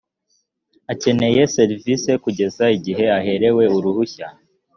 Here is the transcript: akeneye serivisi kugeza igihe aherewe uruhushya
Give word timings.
akeneye 0.93 1.41
serivisi 1.55 2.11
kugeza 2.23 2.63
igihe 2.77 3.05
aherewe 3.19 3.63
uruhushya 3.77 4.27